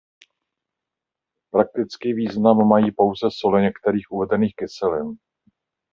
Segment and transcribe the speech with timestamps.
[1.51, 5.15] Praktický význam mají pouze soli některých z uvedených kyselin.